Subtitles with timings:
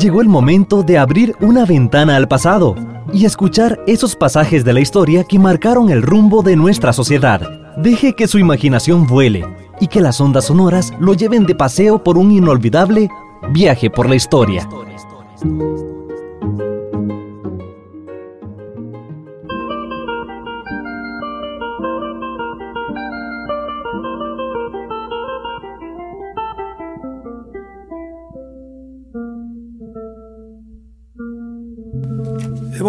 [0.00, 2.74] Llegó el momento de abrir una ventana al pasado
[3.12, 7.40] y escuchar esos pasajes de la historia que marcaron el rumbo de nuestra sociedad.
[7.76, 9.44] Deje que su imaginación vuele
[9.78, 13.10] y que las ondas sonoras lo lleven de paseo por un inolvidable
[13.52, 14.66] viaje por la historia.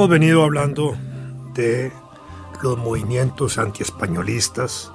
[0.02, 0.98] Hemos venido hablando
[1.54, 1.91] de
[2.64, 4.91] los movimientos antiespañolistas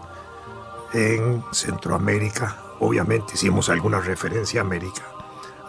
[0.95, 2.57] en Centroamérica.
[2.81, 5.03] Obviamente hicimos alguna referencia a América,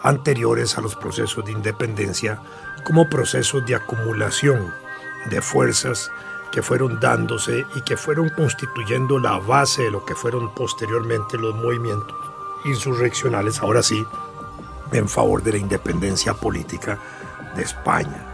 [0.02, 2.42] anteriores a los procesos de independencia
[2.84, 4.74] como procesos de acumulación
[5.30, 6.10] de fuerzas
[6.50, 11.54] que fueron dándose y que fueron constituyendo la base de lo que fueron posteriormente los
[11.54, 12.16] movimientos
[12.64, 14.04] insurreccionales, ahora sí,
[14.90, 16.98] en favor de la independencia política
[17.54, 18.27] de España.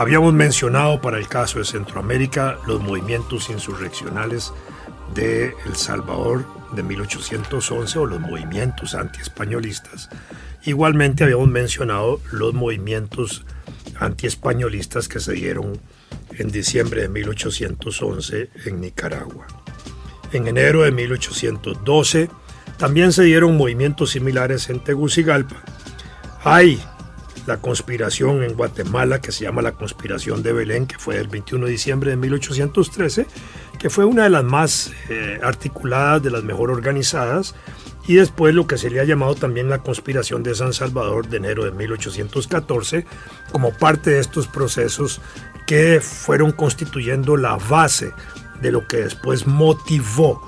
[0.00, 4.50] Habíamos mencionado para el caso de Centroamérica los movimientos insurreccionales
[5.14, 10.08] de El Salvador de 1811 o los movimientos antiespañolistas.
[10.64, 13.44] Igualmente habíamos mencionado los movimientos
[13.98, 15.78] antiespañolistas que se dieron
[16.38, 19.46] en diciembre de 1811 en Nicaragua.
[20.32, 22.30] En enero de 1812
[22.78, 25.62] también se dieron movimientos similares en Tegucigalpa.
[26.42, 26.82] Hay
[27.46, 31.66] la conspiración en Guatemala que se llama la conspiración de Belén, que fue el 21
[31.66, 33.26] de diciembre de 1813,
[33.78, 37.54] que fue una de las más eh, articuladas, de las mejor organizadas,
[38.06, 41.36] y después lo que se le ha llamado también la conspiración de San Salvador de
[41.36, 43.06] enero de 1814,
[43.52, 45.20] como parte de estos procesos
[45.66, 48.12] que fueron constituyendo la base
[48.60, 50.42] de lo que después motivó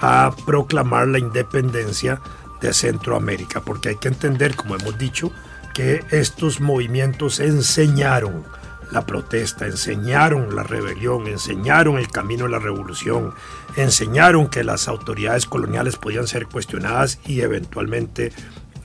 [0.00, 2.20] a proclamar la independencia
[2.60, 5.32] de Centroamérica, porque hay que entender, como hemos dicho,
[5.74, 8.44] que estos movimientos enseñaron
[8.92, 13.32] la protesta, enseñaron la rebelión, enseñaron el camino de la revolución,
[13.76, 18.32] enseñaron que las autoridades coloniales podían ser cuestionadas y eventualmente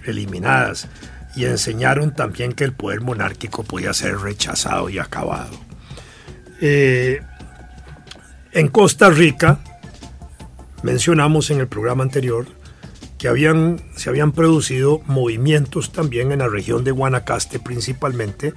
[0.06, 0.88] eliminadas,
[1.35, 5.51] y enseñaron también que el poder monárquico podía ser rechazado y acabado.
[6.62, 7.22] Eh,
[8.53, 9.59] en Costa Rica,
[10.83, 12.47] mencionamos en el programa anterior,
[13.17, 18.53] que habían, se habían producido movimientos también en la región de Guanacaste principalmente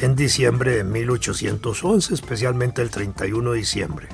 [0.00, 4.08] en diciembre de 1811, especialmente el 31 de diciembre.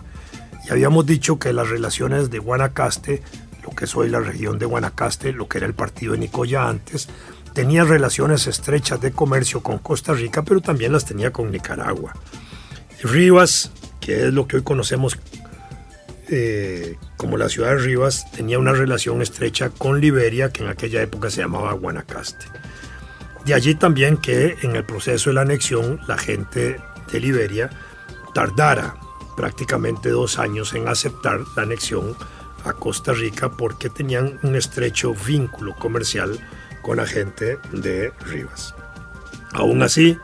[0.68, 3.22] Y habíamos dicho que las relaciones de Guanacaste,
[3.62, 6.68] lo que es hoy la región de Guanacaste, lo que era el partido de Nicoya
[6.68, 7.08] antes,
[7.54, 12.12] tenía relaciones estrechas de comercio con Costa Rica, pero también las tenía con Nicaragua.
[13.02, 15.18] Rivas, que es lo que hoy conocemos
[16.28, 21.02] eh, como la ciudad de Rivas, tenía una relación estrecha con Liberia, que en aquella
[21.02, 22.46] época se llamaba Guanacaste.
[23.44, 26.80] De allí también que en el proceso de la anexión la gente
[27.10, 27.70] de Liberia
[28.34, 28.94] tardara
[29.36, 32.14] prácticamente dos años en aceptar la anexión
[32.64, 36.38] a Costa Rica porque tenían un estrecho vínculo comercial
[36.82, 38.74] con la gente de Rivas.
[39.52, 40.18] Aún así,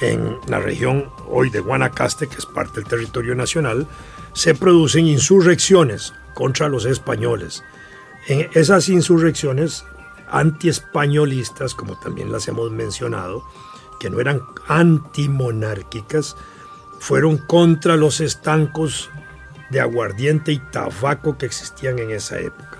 [0.00, 3.86] en la región hoy de Guanacaste, que es parte del territorio nacional,
[4.32, 7.62] se producen insurrecciones contra los españoles.
[8.28, 9.84] En esas insurrecciones
[10.30, 13.44] antiespañolistas, como también las hemos mencionado,
[13.98, 16.36] que no eran antimonárquicas,
[16.98, 19.10] fueron contra los estancos
[19.70, 22.78] de aguardiente y tabaco que existían en esa época.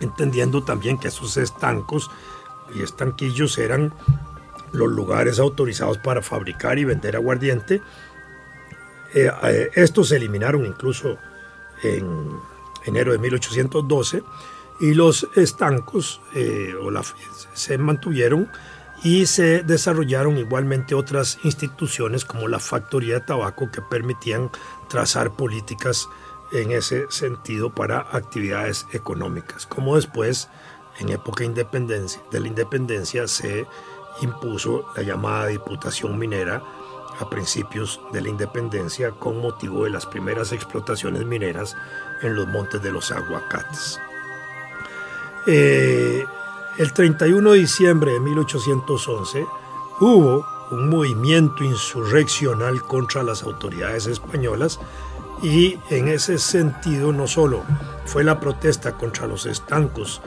[0.00, 2.10] Entendiendo también que esos estancos
[2.74, 3.92] y estanquillos eran
[4.72, 7.82] los lugares autorizados para fabricar y vender aguardiente
[9.14, 11.18] eh, eh, estos se eliminaron incluso
[11.82, 12.40] en
[12.84, 14.22] enero de 1812
[14.80, 16.74] y los estancos eh,
[17.52, 18.50] se mantuvieron
[19.02, 24.50] y se desarrollaron igualmente otras instituciones como la factoría de tabaco que permitían
[24.88, 26.08] trazar políticas
[26.52, 30.48] en ese sentido para actividades económicas, como después
[30.98, 33.66] en época independencia, de la independencia se
[34.20, 36.62] impuso la llamada Diputación Minera,
[37.18, 41.76] a principios de la independencia con motivo de las primeras explotaciones mineras
[42.22, 44.00] en los montes de los aguacates.
[45.46, 46.24] Eh,
[46.78, 49.46] el 31 de diciembre de 1811
[50.00, 54.78] hubo un movimiento insurreccional contra las autoridades españolas
[55.42, 57.62] y en ese sentido no solo
[58.04, 60.20] fue la protesta contra los estancos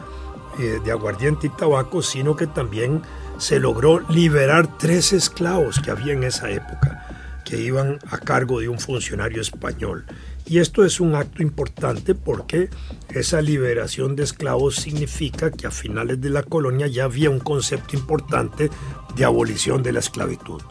[0.59, 3.01] eh, de aguardiente y tabaco, sino que también
[3.41, 7.07] se logró liberar tres esclavos que había en esa época,
[7.43, 10.05] que iban a cargo de un funcionario español.
[10.45, 12.69] Y esto es un acto importante porque
[13.09, 17.97] esa liberación de esclavos significa que a finales de la colonia ya había un concepto
[17.97, 18.69] importante
[19.15, 20.61] de abolición de la esclavitud.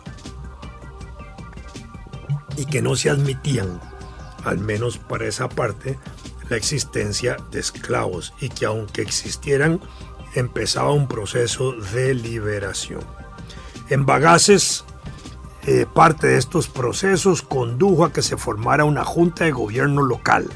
[2.56, 3.80] Y que no se admitían,
[4.44, 5.98] al menos para esa parte,
[6.48, 9.80] la existencia de esclavos y que aunque existieran,
[10.34, 13.02] empezaba un proceso de liberación.
[13.88, 14.84] En Bagaces,
[15.66, 20.48] eh, parte de estos procesos condujo a que se formara una junta de gobierno local.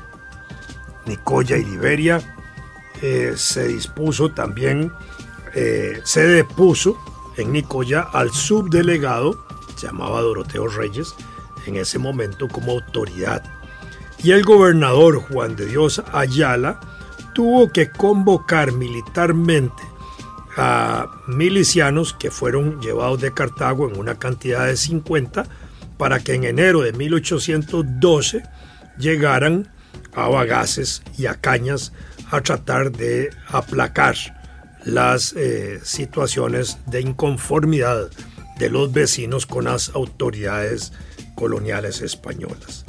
[1.07, 2.37] Nicoya y Liberia
[3.03, 4.93] eh, se dispuso también,
[5.55, 6.97] eh, se depuso
[7.37, 9.45] en Nicoya al subdelegado,
[9.81, 11.15] llamaba Doroteo Reyes,
[11.67, 13.43] en ese momento como autoridad.
[14.23, 16.81] Y el gobernador Juan de Dios Ayala
[17.35, 19.83] tuvo que convocar militarmente
[20.57, 25.45] a milicianos que fueron llevados de Cartago en una cantidad de 50
[25.99, 28.43] para que en enero de 1812
[28.99, 29.69] llegaran
[30.15, 31.93] a Bagaces y a Cañas
[32.31, 34.15] a tratar de aplacar
[34.85, 38.11] las eh, situaciones de inconformidad
[38.59, 40.93] de los vecinos con las autoridades
[41.35, 42.85] coloniales españolas.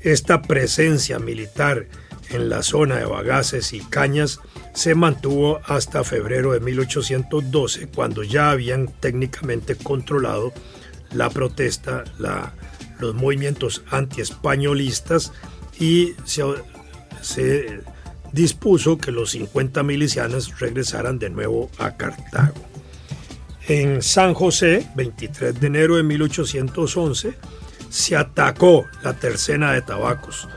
[0.00, 1.86] Esta presencia militar
[2.30, 4.40] en la zona de Bagaces y Cañas
[4.74, 10.52] se mantuvo hasta febrero de 1812, cuando ya habían técnicamente controlado
[11.12, 12.04] la protesta,
[12.98, 15.32] los movimientos antiespañolistas
[15.78, 16.42] y se,
[17.20, 17.80] se
[18.32, 22.54] dispuso que los 50 milicianos regresaran de nuevo a Cartago.
[23.68, 27.34] En San José, 23 de enero de 1811,
[27.88, 30.48] se atacó la tercena de tabacos,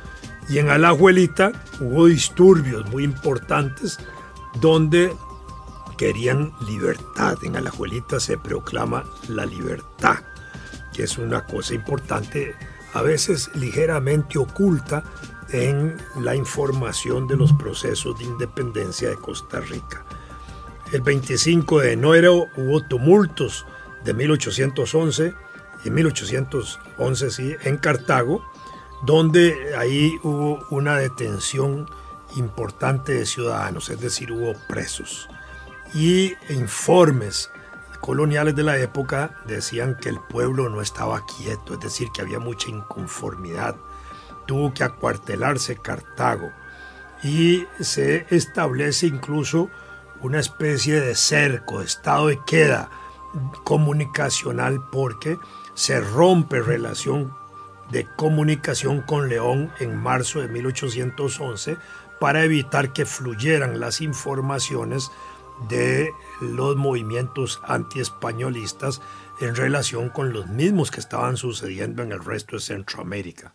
[0.49, 3.99] y en Alajuelita hubo disturbios muy importantes
[4.59, 5.13] donde
[5.97, 7.37] querían libertad.
[7.43, 10.17] En Alajuelita se proclama la libertad,
[10.91, 12.55] que es una cosa importante,
[12.93, 15.03] a veces ligeramente oculta
[15.51, 20.03] en la información de los procesos de independencia de Costa Rica.
[20.91, 23.67] El 25 de enero hubo tumultos
[24.03, 25.33] de 1811
[25.85, 28.43] y 1811 sí, en Cartago,
[29.01, 31.89] donde ahí hubo una detención
[32.35, 35.29] importante de ciudadanos, es decir, hubo presos.
[35.93, 37.49] Y informes
[38.01, 42.39] coloniales de la época decían que el pueblo no estaba quieto, es decir, que había
[42.39, 43.75] mucha inconformidad.
[44.45, 46.51] Tuvo que acuartelarse Cartago
[47.23, 49.69] y se establece incluso
[50.21, 52.89] una especie de cerco, estado de queda
[53.63, 55.37] comunicacional porque
[55.73, 57.33] se rompe relación
[57.91, 61.77] de comunicación con León en marzo de 1811
[62.19, 65.11] para evitar que fluyeran las informaciones
[65.67, 69.01] de los movimientos antiespañolistas
[69.41, 73.53] en relación con los mismos que estaban sucediendo en el resto de Centroamérica.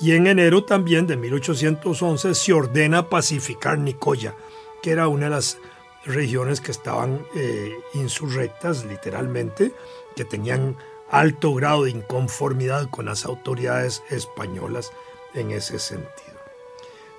[0.00, 4.34] Y en enero también de 1811 se ordena pacificar Nicoya,
[4.82, 5.58] que era una de las
[6.04, 9.72] regiones que estaban eh, insurrectas literalmente,
[10.14, 10.76] que tenían
[11.10, 14.92] alto grado de inconformidad con las autoridades españolas
[15.34, 16.38] en ese sentido.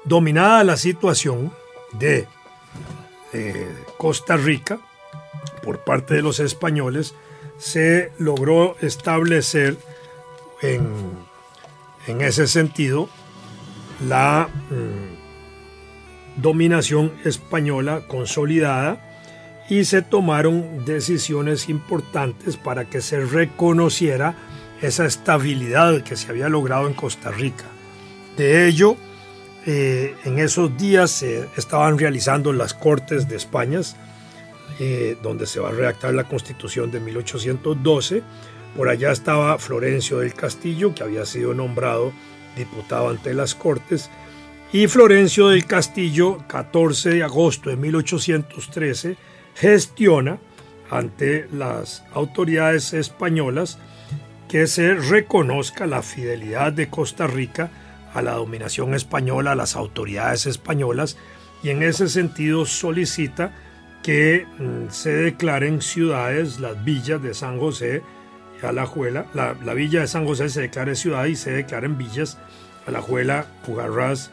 [0.06, 1.52] Dominada la situación
[1.94, 2.28] de
[3.34, 4.80] eh, Costa Rica
[5.62, 7.14] por parte de los españoles,
[7.58, 9.78] se logró establecer
[10.62, 11.18] en,
[12.08, 13.08] ese sentido
[14.08, 19.09] la mm, dominación española consolidada
[19.70, 24.36] y se tomaron decisiones importantes para que se reconociera
[24.82, 27.66] esa estabilidad que se había logrado en Costa Rica.
[28.36, 28.98] De ello,
[29.66, 33.82] eh, en esos días se estaban realizando las Cortes de España,
[34.80, 38.24] eh, donde se va a redactar la Constitución de 1812.
[38.76, 42.12] Por allá estaba Florencio del Castillo, que había sido nombrado
[42.56, 44.10] diputado ante las Cortes,
[44.72, 49.18] y Florencio del Castillo, 14 de agosto de 1813,
[49.60, 50.40] gestiona
[50.90, 53.78] ante las autoridades españolas
[54.48, 57.70] que se reconozca la fidelidad de Costa Rica
[58.14, 61.18] a la dominación española, a las autoridades españolas,
[61.62, 63.54] y en ese sentido solicita
[64.02, 68.02] que mm, se declaren ciudades las villas de San José
[68.62, 69.28] y Alajuela.
[69.34, 72.38] La, la villa de San José se declare ciudad y se declaren villas
[72.88, 74.32] Alajuela, Pugarraz,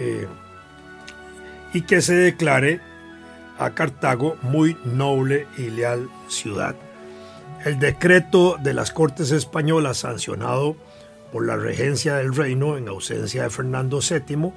[0.00, 0.26] eh,
[1.74, 2.80] y que se declare
[3.58, 6.76] a Cartago muy noble y leal ciudad.
[7.64, 10.76] El decreto de las Cortes Españolas sancionado
[11.32, 14.52] por la regencia del reino en ausencia de Fernando VII,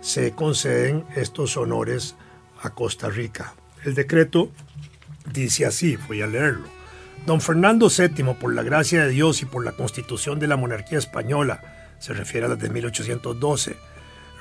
[0.00, 2.14] se conceden estos honores
[2.62, 3.54] a Costa Rica.
[3.84, 4.50] El decreto
[5.32, 6.68] dice así, voy a leerlo.
[7.26, 10.98] Don Fernando VII, por la gracia de Dios y por la constitución de la monarquía
[10.98, 13.76] española, se refiere a las de 1812,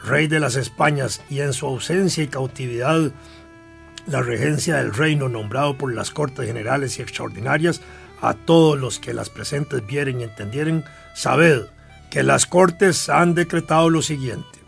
[0.03, 3.11] rey de las Españas y en su ausencia y cautividad
[4.07, 7.81] la regencia del reino nombrado por las Cortes Generales y Extraordinarias,
[8.21, 11.63] a todos los que las presentes vieren y entendieren, sabed
[12.09, 14.59] que las Cortes han decretado lo siguiente.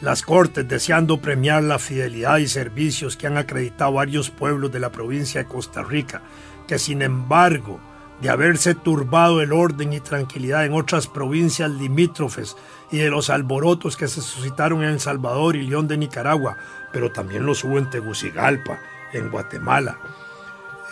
[0.00, 4.90] Las Cortes, deseando premiar la fidelidad y servicios que han acreditado varios pueblos de la
[4.90, 6.22] provincia de Costa Rica,
[6.66, 7.80] que sin embargo
[8.20, 12.56] de haberse turbado el orden y tranquilidad en otras provincias limítrofes
[12.90, 16.56] y de los alborotos que se suscitaron en El Salvador y León de Nicaragua,
[16.92, 18.78] pero también los hubo en Tegucigalpa,
[19.12, 19.98] en Guatemala.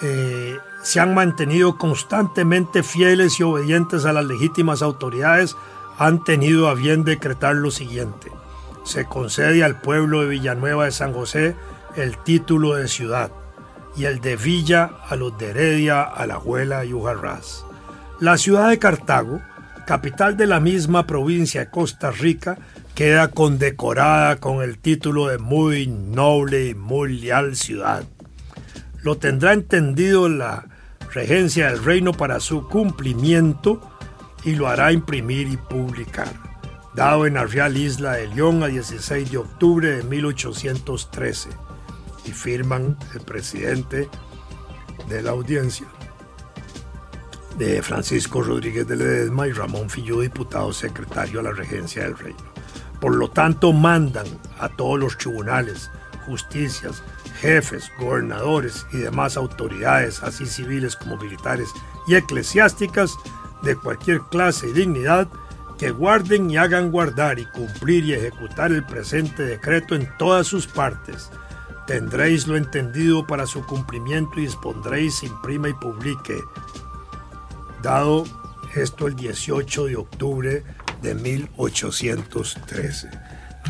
[0.03, 5.57] Eh, se han mantenido constantemente fieles y obedientes a las legítimas autoridades,
[5.99, 8.31] han tenido a bien decretar lo siguiente.
[8.85, 11.57] Se concede al pueblo de Villanueva de San José
[11.97, 13.33] el título de ciudad
[13.97, 17.65] y el de Villa a los de Heredia, Alajuela y Ujarrás.
[18.21, 19.41] La ciudad de Cartago,
[19.89, 22.59] capital de la misma provincia de Costa Rica,
[22.95, 28.05] queda condecorada con el título de muy noble y muy leal ciudad.
[29.03, 30.67] Lo tendrá entendido la
[31.15, 33.81] regencia del reino para su cumplimiento
[34.45, 36.35] y lo hará imprimir y publicar.
[36.95, 41.49] Dado en la Real Isla de León a 16 de octubre de 1813
[42.27, 44.07] y firman el presidente
[45.09, 45.87] de la audiencia
[47.59, 52.39] de Francisco Rodríguez de Ledesma y Ramón Filló, diputado secretario a la regencia del reino.
[53.01, 54.27] Por lo tanto, mandan
[54.59, 55.91] a todos los tribunales,
[56.27, 57.03] justicias,
[57.41, 61.69] jefes, gobernadores y demás autoridades, así civiles como militares
[62.07, 63.15] y eclesiásticas,
[63.63, 65.29] de cualquier clase y dignidad,
[65.79, 70.67] que guarden y hagan guardar y cumplir y ejecutar el presente decreto en todas sus
[70.67, 71.31] partes,
[71.89, 76.45] Tendréis lo entendido para su cumplimiento y dispondréis, imprima y publique.
[77.83, 78.25] Dado
[78.75, 80.63] esto el 18 de octubre
[81.03, 83.09] de 1813.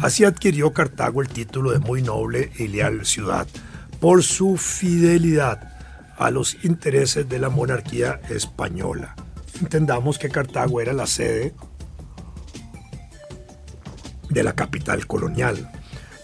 [0.02, 3.46] Así adquirió Cartago el título de muy noble y leal ciudad
[4.00, 5.72] por su fidelidad
[6.16, 9.14] a los intereses de la monarquía española.
[9.60, 11.54] Entendamos que Cartago era la sede
[14.28, 15.70] de la capital colonial.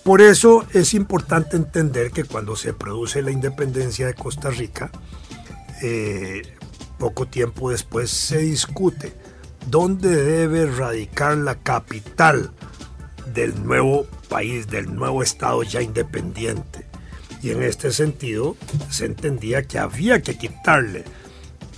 [0.04, 4.90] Por eso es importante entender que cuando se produce la independencia de Costa Rica,
[5.82, 6.42] eh,
[6.98, 9.14] poco tiempo después se discute
[9.68, 12.50] dónde debe radicar la capital
[13.32, 16.86] del nuevo país, del nuevo Estado ya independiente.
[17.42, 18.56] Y en este sentido
[18.90, 21.04] se entendía que había que quitarle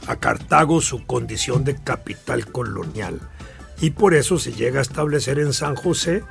[0.06, 3.20] a Cartago su condición de capital colonial.
[3.80, 6.23] Y por eso se llega a establecer en San José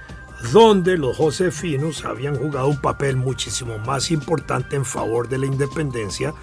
[0.51, 6.33] donde los josefinos habían jugado un papel muchísimo más importante en favor de la independencia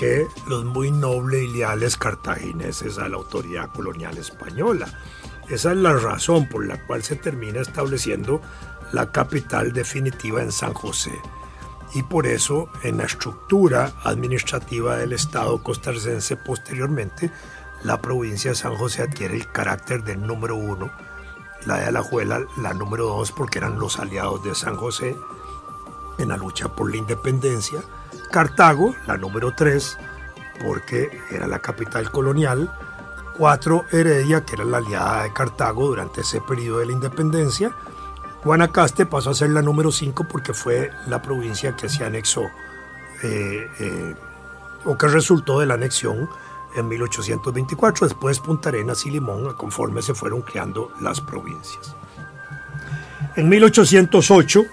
[0.00, 4.86] que los muy nobles y leales cartagineses a la autoridad colonial española.
[5.50, 8.40] Esa es la razón por la cual se termina estableciendo
[8.92, 11.12] la capital definitiva en San José.
[11.92, 17.30] Y por eso en la estructura administrativa del Estado costarricense posteriormente,
[17.84, 20.90] la provincia de San José adquiere el carácter del número uno
[21.66, 25.14] la de Alajuela, la número dos, porque eran los aliados de San José
[26.22, 27.80] en la lucha por la independencia.
[28.30, 29.98] Cartago, la número tres,
[30.64, 32.72] porque era la capital colonial.
[33.36, 37.74] Cuatro, Heredia, que era la aliada de Cartago durante ese periodo de la independencia.
[38.44, 42.42] Guanacaste pasó a ser la número cinco porque fue la provincia que se anexó
[43.22, 44.14] eh, eh,
[44.84, 46.28] o que resultó de la anexión
[46.74, 51.96] en 1824, después Punta Arenas y Limón, conforme se fueron creando las provincias.
[53.36, 54.64] En 1808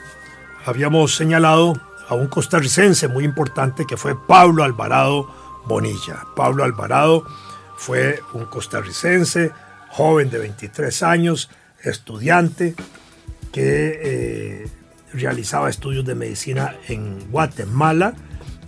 [0.68, 5.30] habíamos señalado a un costarricense muy importante que fue Pablo Alvarado
[5.66, 6.26] Bonilla.
[6.36, 7.26] Pablo Alvarado
[7.78, 9.52] fue un costarricense,
[9.90, 11.50] joven de 23 años,
[11.82, 12.76] estudiante,
[13.54, 14.68] que eh,
[15.14, 18.14] realizaba estudios de medicina en Guatemala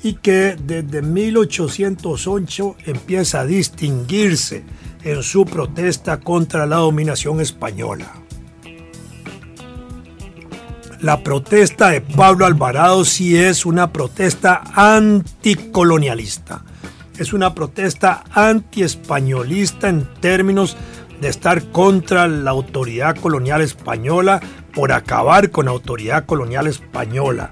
[0.02, 4.64] y que desde 1808 empieza a distinguirse
[5.04, 8.14] en su protesta contra la dominación española.
[11.02, 16.64] La protesta de Pablo Alvarado sí es una protesta anticolonialista.
[17.18, 20.78] Es una protesta antiespañolista en términos
[21.22, 24.40] de estar contra la autoridad colonial española
[24.74, 27.52] por acabar con la autoridad colonial española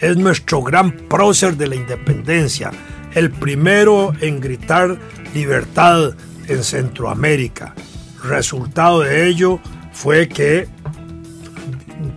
[0.00, 2.70] es nuestro gran prócer de la independencia,
[3.14, 4.98] el primero en gritar
[5.34, 6.14] libertad
[6.46, 7.74] en Centroamérica.
[8.22, 9.60] Resultado de ello
[9.92, 10.68] fue que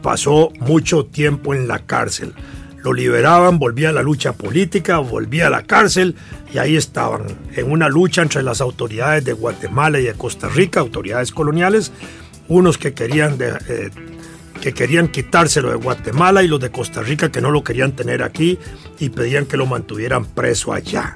[0.01, 2.33] pasó mucho tiempo en la cárcel.
[2.83, 6.15] Lo liberaban, volvía a la lucha política, volvía a la cárcel
[6.51, 7.23] y ahí estaban,
[7.55, 11.91] en una lucha entre las autoridades de Guatemala y de Costa Rica, autoridades coloniales,
[12.47, 13.91] unos que querían, eh,
[14.61, 18.23] que querían quitárselo de Guatemala y los de Costa Rica que no lo querían tener
[18.23, 18.57] aquí
[18.99, 21.15] y pedían que lo mantuvieran preso allá.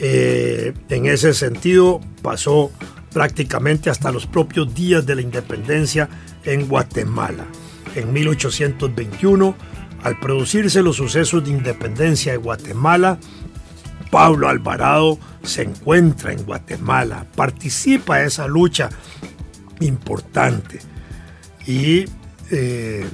[0.00, 2.70] Eh, en ese sentido pasó
[3.12, 6.08] prácticamente hasta los propios días de la independencia
[6.44, 7.46] en Guatemala.
[7.96, 9.56] En 1821,
[10.02, 13.18] al producirse los sucesos de independencia de Guatemala,
[14.10, 18.90] Pablo Alvarado se encuentra en Guatemala, participa de esa lucha
[19.80, 20.78] importante
[21.66, 22.04] y
[22.50, 23.06] eh,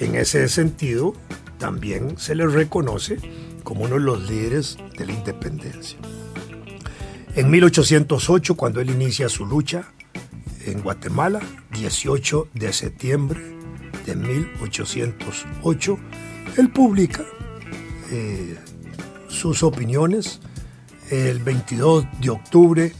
[0.00, 1.14] en ese sentido
[1.56, 3.16] también se le reconoce
[3.64, 5.98] como uno de los líderes de la independencia.
[7.34, 9.94] En 1808, cuando él inicia su lucha
[10.66, 13.61] en Guatemala, 18 de septiembre
[14.06, 15.98] de 1808,
[16.56, 17.24] él publica
[18.10, 18.58] eh,
[19.28, 20.40] sus opiniones.
[21.10, 22.92] El 22 de octubre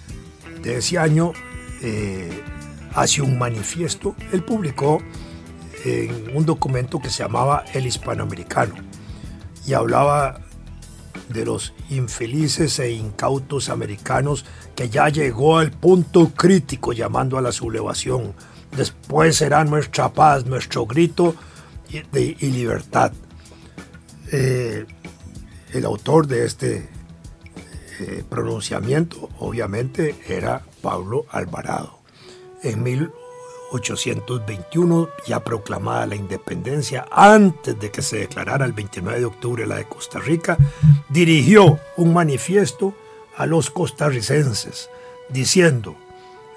[0.63, 1.33] de ese año
[1.81, 2.31] eh,
[2.95, 4.15] hace un manifiesto.
[4.33, 5.01] Él publicó
[5.85, 8.75] en un documento que se llamaba El Hispanoamericano
[9.67, 10.41] y hablaba
[11.29, 14.45] de los infelices e incautos americanos
[14.75, 18.35] que ya llegó al punto crítico llamando a la sublevación.
[18.77, 21.35] Después será nuestra paz, nuestro grito
[21.91, 23.13] y, libertad.
[24.31, 24.87] Eh,
[25.73, 26.89] el autor de este
[28.01, 32.01] eh, pronunciamiento obviamente era Pablo Alvarado.
[32.63, 39.67] En 1821, ya proclamada la independencia, antes de que se declarara el 29 de octubre
[39.67, 40.57] la de Costa Rica,
[41.11, 42.95] dirigió un manifiesto
[43.37, 44.89] a los costarricenses
[45.29, 45.97] diciendo,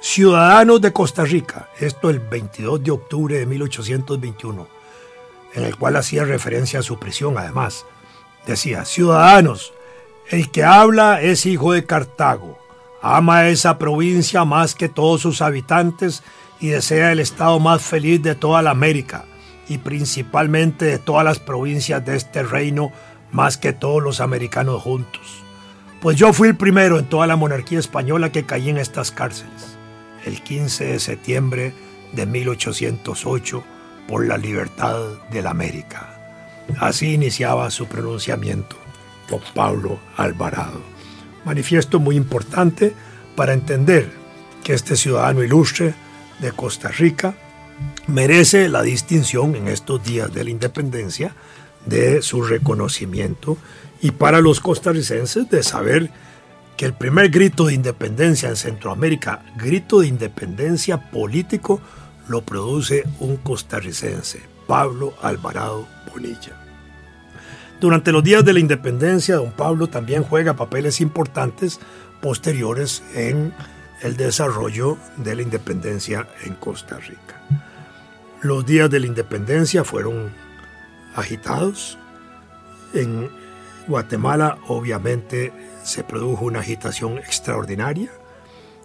[0.06, 4.68] ciudadanos de Costa Rica, esto el 22 de octubre de 1821,
[5.56, 7.88] en el cual hacía referencia a su prisión además,
[8.46, 9.74] decía, ciudadanos,
[10.30, 12.60] el que habla es hijo de Cartago,
[13.02, 16.22] ama esa provincia más que todos sus habitantes
[16.60, 19.26] y desea el estado más feliz de toda la América
[19.68, 22.92] y principalmente de todas las provincias de este reino
[23.32, 25.44] más que todos los americanos juntos.
[26.00, 29.75] Pues yo fui el primero en toda la monarquía española que caí en estas cárceles,
[30.26, 31.74] el 15 de septiembre
[32.14, 33.64] de 1808,
[34.08, 35.00] por la libertad
[35.32, 36.16] de la América.
[36.80, 38.76] Así iniciaba su pronunciamiento
[39.30, 40.82] por Pablo Alvarado.
[41.44, 42.94] Manifiesto muy importante
[43.36, 44.12] para entender
[44.64, 45.94] que este ciudadano ilustre
[46.40, 47.36] de Costa Rica
[48.08, 51.36] merece la distinción en estos días de la independencia
[51.86, 53.58] de su reconocimiento
[54.02, 56.10] y para los costarricenses de saber
[56.78, 61.80] que el primer grito de independencia en Centroamérica, grito de independencia político,
[62.28, 66.62] lo produce un costarricense, Pablo Alvarado Bonilla.
[67.80, 71.80] Durante los días de la independencia, don Pablo también juega papeles importantes
[72.22, 73.54] posteriores en
[74.02, 77.42] el desarrollo de la independencia en Costa Rica.
[78.42, 80.32] Los días de la independencia fueron
[81.16, 81.98] agitados.
[82.94, 83.30] En
[83.88, 85.52] Guatemala obviamente
[85.86, 88.10] se produjo una agitación extraordinaria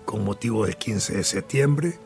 [0.05, 1.99] con motivo del 15 de septiembre.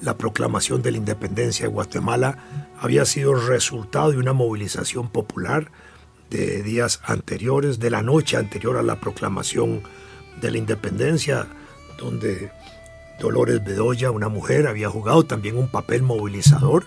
[0.00, 2.38] La proclamación de la independencia de Guatemala
[2.80, 5.72] había sido resultado de una movilización popular
[6.30, 9.82] de días anteriores, de la noche anterior a la proclamación
[10.40, 11.46] de la independencia
[11.98, 12.52] donde
[13.18, 16.84] Dolores Bedoya, una mujer, había jugado también un papel movilizador.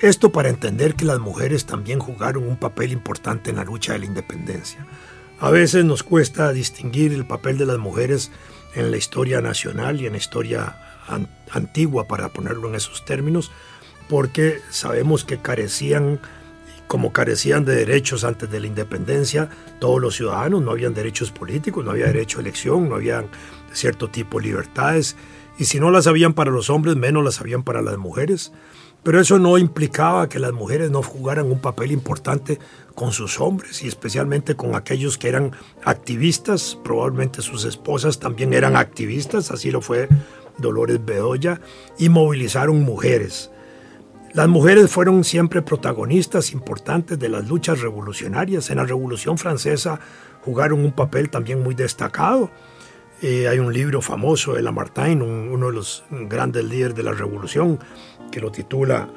[0.00, 3.98] Esto para entender que las mujeres también jugaron un papel importante en la lucha de
[3.98, 4.86] la independencia.
[5.42, 8.30] A veces nos cuesta distinguir el papel de las mujeres
[8.76, 10.76] en la historia nacional y en la historia
[11.50, 13.50] antigua, para ponerlo en esos términos,
[14.08, 16.20] porque sabemos que carecían,
[16.86, 19.50] como carecían de derechos antes de la independencia,
[19.80, 23.24] todos los ciudadanos, no habían derechos políticos, no había derecho a elección, no había
[23.72, 25.16] cierto tipo de libertades,
[25.58, 28.52] y si no las habían para los hombres, menos las habían para las mujeres.
[29.02, 32.58] Pero eso no implicaba que las mujeres no jugaran un papel importante
[32.94, 35.52] con sus hombres y especialmente con aquellos que eran
[35.84, 40.08] activistas, probablemente sus esposas también eran activistas, así lo fue
[40.58, 41.60] Dolores Bedoya,
[41.98, 43.50] y movilizaron mujeres.
[44.34, 48.70] Las mujeres fueron siempre protagonistas importantes de las luchas revolucionarias.
[48.70, 50.00] En la Revolución Francesa
[50.42, 52.50] jugaron un papel también muy destacado.
[53.24, 57.78] Eh, hay un libro famoso de Lamartine, uno de los grandes líderes de la revolución,
[58.32, 59.08] que lo titula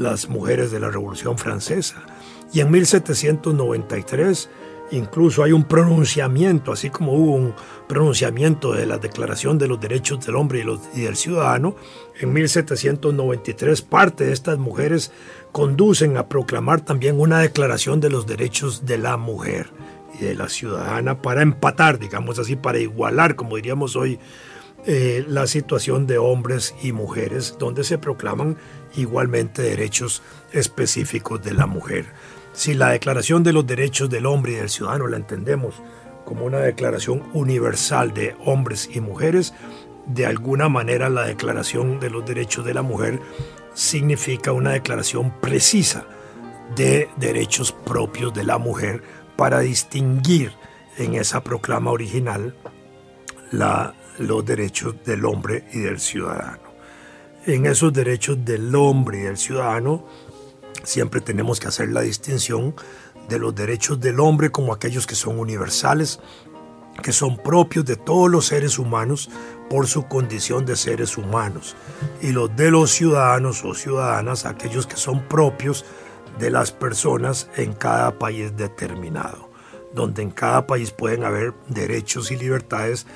[0.00, 2.02] Las mujeres de la Revolución Francesa.
[2.52, 4.50] Y en 1793
[4.90, 7.54] incluso hay un pronunciamiento, así como hubo un
[7.88, 11.76] pronunciamiento de la Declaración de los Derechos del Hombre y, y del Ciudadano,
[12.20, 15.12] en 1793 parte de estas mujeres
[15.52, 19.70] conducen a proclamar también una Declaración de los Derechos de la Mujer
[20.24, 24.18] de la ciudadana para empatar, digamos así, para igualar, como diríamos hoy,
[24.84, 28.56] eh, la situación de hombres y mujeres, donde se proclaman
[28.96, 32.06] igualmente derechos específicos de la mujer.
[32.52, 35.76] Si la Declaración de los Derechos del Hombre y del Ciudadano la entendemos
[36.24, 39.54] como una declaración universal de hombres y mujeres,
[40.06, 43.20] de alguna manera la Declaración de los Derechos de la Mujer
[43.74, 46.04] significa una declaración precisa
[46.76, 49.02] de derechos propios de la mujer
[49.42, 50.52] para distinguir
[50.98, 52.54] en esa proclama original
[53.50, 56.62] los derechos del hombre y del ciudadano.
[57.46, 60.06] En esos derechos del hombre y del ciudadano
[60.84, 62.76] siempre tenemos que hacer la distinción
[63.28, 66.20] de los derechos del hombre como aquellos que son universales,
[67.02, 69.28] que son propios de todos los seres humanos
[69.68, 71.74] por su condición de seres humanos,
[72.20, 75.84] y los de los ciudadanos o ciudadanas, aquellos que son propios
[76.38, 79.50] de las personas en cada país determinado,
[79.94, 83.06] donde en cada país pueden haber derechos y libertades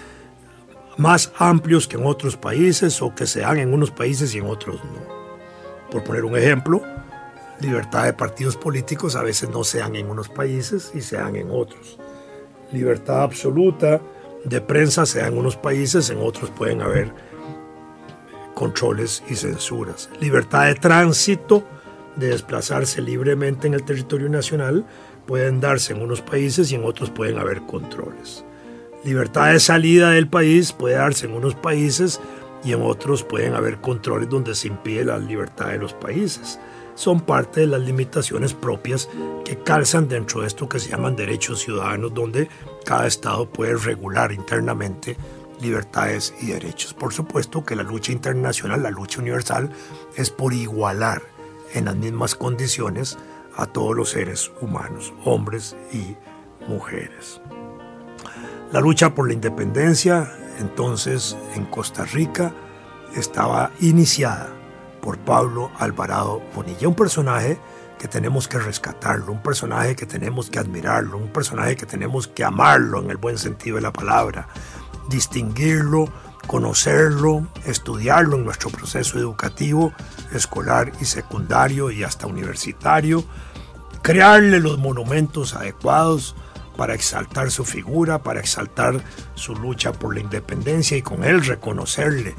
[0.97, 4.47] más amplios que en otros países o que se dan en unos países y en
[4.47, 5.17] otros no.
[5.91, 6.83] Por poner un ejemplo,
[7.61, 11.37] libertad de partidos políticos a veces no se dan en unos países y se dan
[11.37, 11.99] en otros.
[12.73, 14.01] Libertad absoluta
[14.45, 17.13] de prensa se en unos países, en otros pueden haber
[18.55, 20.09] controles y censuras.
[20.21, 21.65] Libertad de tránsito,
[22.17, 24.87] de desplazarse libremente en el territorio nacional,
[25.27, 28.45] pueden darse en unos países y en otros pueden haber controles.
[29.05, 32.21] Libertad de salida del país puede darse en unos países
[32.65, 36.59] y en otros pueden haber controles donde se impide la libertad de los países.
[36.95, 39.09] Son parte de las limitaciones propias
[39.45, 42.49] que calzan dentro de esto que se llaman derechos ciudadanos, donde
[42.85, 45.17] cada Estado puede regular internamente
[45.61, 46.95] libertades y derechos.
[46.95, 49.71] Por supuesto que la lucha internacional, la lucha universal,
[50.17, 51.36] es por igualar
[51.77, 53.19] en las mismas condiciones
[53.55, 56.17] a todos los seres humanos, hombres y
[56.69, 57.41] mujeres.
[58.73, 62.53] La lucha por la independencia, entonces en Costa Rica,
[63.15, 64.49] estaba iniciada
[65.01, 67.59] por Pablo Alvarado Bonilla, un personaje
[67.99, 72.43] que tenemos que rescatarlo, un personaje que tenemos que admirarlo, un personaje que tenemos que
[72.43, 74.49] amarlo en el buen sentido de la palabra,
[75.09, 76.09] distinguirlo,
[76.47, 79.93] conocerlo, estudiarlo en nuestro proceso educativo,
[80.33, 83.25] escolar y secundario y hasta universitario,
[84.03, 86.37] crearle los monumentos adecuados,
[86.77, 89.03] para exaltar su figura, para exaltar
[89.35, 92.35] su lucha por la independencia y con él reconocerle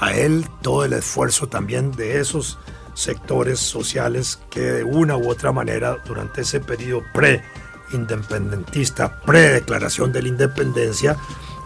[0.00, 2.58] a él todo el esfuerzo también de esos
[2.94, 10.28] sectores sociales que de una u otra manera durante ese periodo pre-independentista, pre-declaración de la
[10.28, 11.16] independencia,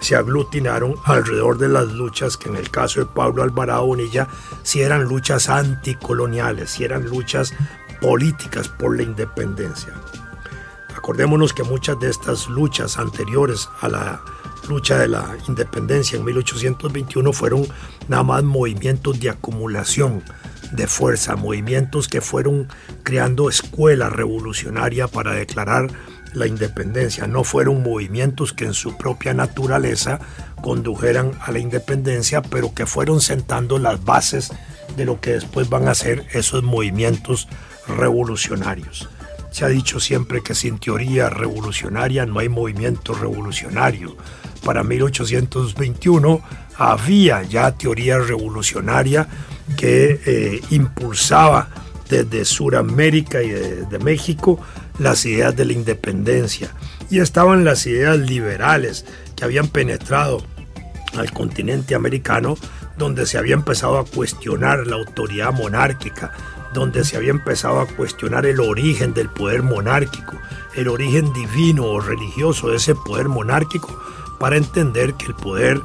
[0.02, 4.28] se aglutinaron alrededor de las luchas que en el caso de Pablo Alvarado Bonilla
[4.62, 7.54] si eran luchas anticoloniales, si eran luchas
[8.00, 9.94] políticas por la independencia.
[10.96, 14.22] Acordémonos que muchas de estas luchas anteriores a la
[14.68, 17.66] lucha de la independencia en 1821 fueron
[18.08, 20.22] nada más movimientos de acumulación
[20.72, 22.68] de fuerza, movimientos que fueron
[23.02, 25.88] creando escuela revolucionaria para declarar
[26.34, 30.20] la independencia, no fueron movimientos que en su propia naturaleza
[30.60, 34.52] condujeran a la independencia, pero que fueron sentando las bases
[34.96, 37.48] de lo que después van a ser esos movimientos
[37.86, 39.08] revolucionarios.
[39.50, 44.16] Se ha dicho siempre que sin teoría revolucionaria no hay movimiento revolucionario.
[44.64, 46.40] Para 1821
[46.76, 49.28] había ya teoría revolucionaria
[49.76, 51.68] que eh, impulsaba
[52.08, 54.58] desde Sudamérica y de México
[54.98, 56.74] las ideas de la independencia.
[57.10, 59.04] Y estaban las ideas liberales
[59.36, 60.42] que habían penetrado
[61.16, 62.56] al continente americano,
[62.96, 66.32] donde se había empezado a cuestionar la autoridad monárquica,
[66.72, 70.36] donde se había empezado a cuestionar el origen del poder monárquico,
[70.74, 74.00] el origen divino o religioso de ese poder monárquico,
[74.38, 75.80] para entender que el poder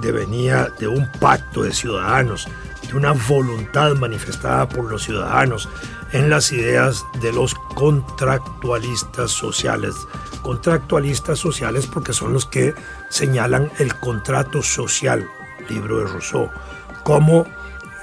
[0.00, 2.48] devenía de un pacto de ciudadanos,
[2.88, 5.68] de una voluntad manifestada por los ciudadanos
[6.12, 9.94] en las ideas de los contractualistas sociales.
[10.42, 12.74] Contractualistas sociales porque son los que
[13.08, 15.26] señalan el contrato social,
[15.68, 16.50] libro de Rousseau,
[17.02, 17.46] como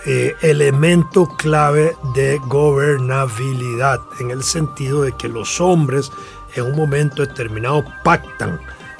[0.05, 6.11] eh, elemento clave de gobernabilidad, en el sentido de que los hombres
[6.55, 8.59] en un momento determinado pactan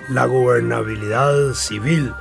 [0.10, 2.14] la gobernabilidad civil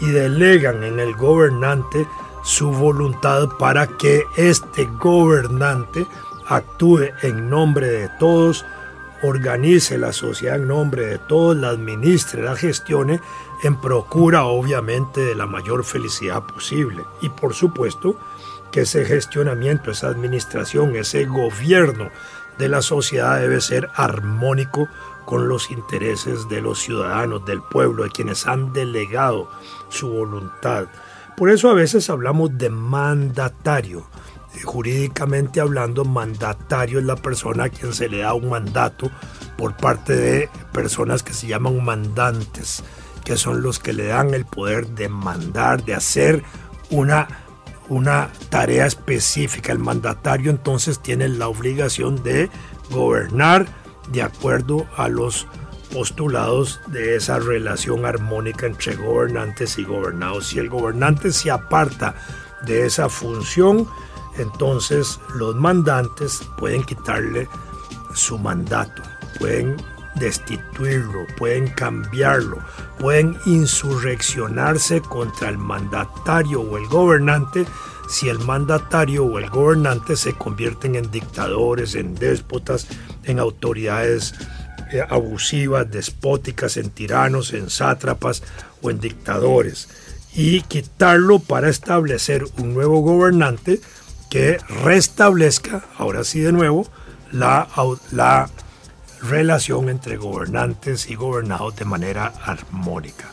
[0.00, 2.06] y delegan en el gobernante
[2.42, 6.06] su voluntad para que este gobernante
[6.46, 8.64] actúe en nombre de todos,
[9.22, 13.20] organice la sociedad en nombre de todos, la administre, la gestione
[13.62, 17.04] en procura obviamente de la mayor felicidad posible.
[17.20, 18.16] Y por supuesto
[18.72, 22.10] que ese gestionamiento, esa administración, ese gobierno
[22.58, 24.88] de la sociedad debe ser armónico
[25.24, 29.48] con los intereses de los ciudadanos, del pueblo, de quienes han delegado
[29.88, 30.86] su voluntad.
[31.36, 34.04] Por eso a veces hablamos de mandatario.
[34.64, 39.10] Jurídicamente hablando, mandatario es la persona a quien se le da un mandato
[39.56, 42.84] por parte de personas que se llaman mandantes,
[43.24, 46.44] que son los que le dan el poder de mandar, de hacer
[46.90, 47.28] una,
[47.88, 49.72] una tarea específica.
[49.72, 52.50] El mandatario entonces tiene la obligación de
[52.90, 53.66] gobernar
[54.10, 55.46] de acuerdo a los
[55.92, 60.48] postulados de esa relación armónica entre gobernantes y gobernados.
[60.48, 62.14] Si el gobernante se aparta
[62.66, 63.88] de esa función,
[64.38, 67.48] entonces los mandantes pueden quitarle
[68.14, 69.02] su mandato,
[69.38, 69.76] pueden
[70.16, 72.58] destituirlo, pueden cambiarlo,
[72.98, 77.66] pueden insurreccionarse contra el mandatario o el gobernante
[78.08, 82.86] si el mandatario o el gobernante se convierten en dictadores, en déspotas,
[83.24, 84.34] en autoridades
[84.92, 88.42] eh, abusivas, despóticas, en tiranos, en sátrapas
[88.82, 89.88] o en dictadores.
[90.34, 93.80] Y quitarlo para establecer un nuevo gobernante
[94.32, 96.86] que restablezca, ahora sí de nuevo,
[97.32, 97.68] la,
[98.12, 98.48] la
[99.20, 103.26] relación entre gobernantes y gobernados de manera armónica.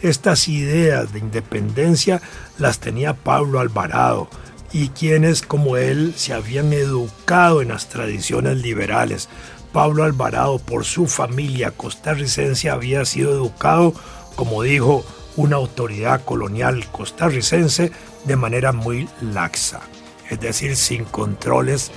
[0.00, 2.22] Estas ideas de independencia
[2.56, 4.30] las tenía Pablo Alvarado
[4.72, 9.28] y quienes como él se habían educado en las tradiciones liberales.
[9.74, 13.92] Pablo Alvarado por su familia costarricense había sido educado,
[14.36, 15.04] como dijo
[15.36, 17.92] una autoridad colonial costarricense,
[18.24, 19.82] de manera muy laxa,
[20.30, 21.90] es decir, sin controles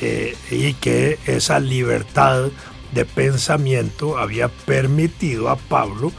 [0.00, 2.48] eh, y que esa libertad
[2.92, 6.12] de pensamiento había permitido a Pablo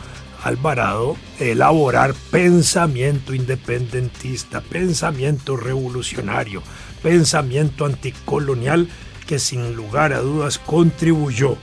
[0.44, 6.64] Alvarado elaborar pensamiento independentista, pensamiento revolucionario,
[7.04, 8.88] pensamiento anticolonial
[9.28, 11.58] que sin lugar a dudas contribuyó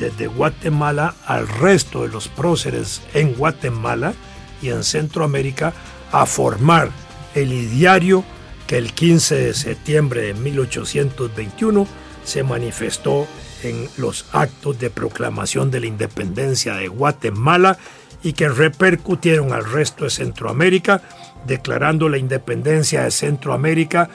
[0.00, 4.14] desde Guatemala al resto de los próceres en Guatemala
[4.60, 5.72] y en Centroamérica
[6.10, 6.90] a formar
[7.34, 8.24] el ideario
[8.70, 11.88] que el 15 de septiembre de 1821
[12.22, 13.26] se manifestó
[13.64, 17.78] en los actos de proclamación de la independencia de Guatemala
[18.22, 21.02] y que repercutieron al resto de Centroamérica,
[21.48, 24.08] declarando la independencia de Centroamérica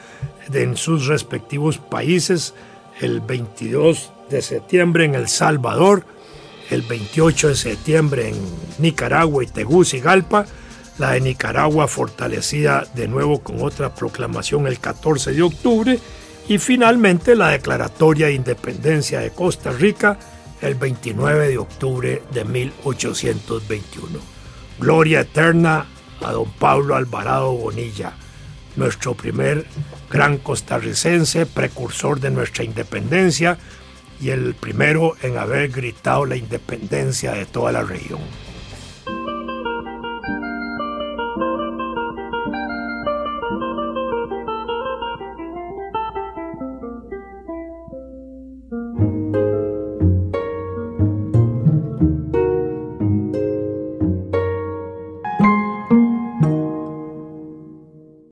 [0.53, 2.53] en sus respectivos países
[3.01, 6.05] el 22 de septiembre en El Salvador,
[6.69, 8.37] el 28 de septiembre en
[8.79, 10.45] Nicaragua y Tegucigalpa,
[10.97, 15.99] la de Nicaragua fortalecida de nuevo con otra proclamación el 14 de octubre
[16.47, 20.17] y finalmente la declaratoria de independencia de Costa Rica
[20.61, 24.19] el 29 de octubre de 1821.
[24.79, 25.85] Gloria eterna
[26.21, 28.13] a don Pablo Alvarado Bonilla,
[28.75, 29.65] nuestro primer
[30.09, 33.57] gran costarricense, precursor de nuestra independencia
[34.19, 38.21] y el primero en haber gritado la independencia de toda la región.